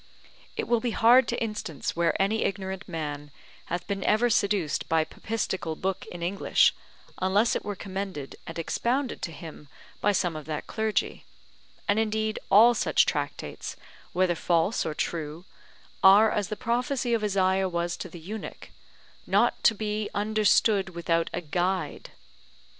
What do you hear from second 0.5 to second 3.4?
It will be hard to instance where any ignorant man